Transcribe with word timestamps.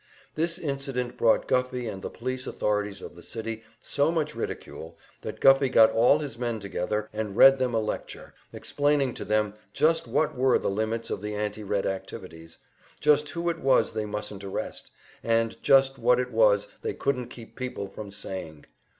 This 0.33 0.57
incident 0.57 1.15
brought 1.15 1.47
Guffey 1.47 1.87
and 1.87 2.01
the 2.01 2.09
police 2.09 2.47
authorities 2.47 3.03
of 3.03 3.15
the 3.15 3.21
city 3.21 3.61
so 3.79 4.11
much 4.11 4.33
ridicule 4.33 4.97
that 5.21 5.39
Guffey 5.39 5.69
got 5.69 5.91
all 5.91 6.17
his 6.17 6.39
men 6.39 6.59
together 6.59 7.07
and 7.13 7.37
read 7.37 7.59
them 7.59 7.75
a 7.75 7.79
lecture, 7.79 8.33
explaining 8.51 9.13
to 9.13 9.23
them 9.23 9.53
just 9.73 10.07
what 10.07 10.35
were 10.35 10.57
the 10.57 10.71
limits 10.71 11.11
of 11.11 11.21
the 11.21 11.35
anti 11.35 11.61
Red 11.61 11.85
activities, 11.85 12.57
just 12.99 13.29
who 13.29 13.47
it 13.47 13.59
was 13.59 13.93
they 13.93 14.07
mustn't 14.07 14.43
arrest, 14.43 14.89
and 15.23 15.61
just 15.61 15.99
what 15.99 16.19
it 16.19 16.31
was 16.31 16.67
they 16.81 16.95
couldn't 16.95 17.27
keep 17.29 17.55
people 17.55 17.87
from 17.87 18.09
saying. 18.09 18.65